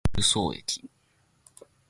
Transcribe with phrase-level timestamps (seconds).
[0.15, 0.81] 十三駅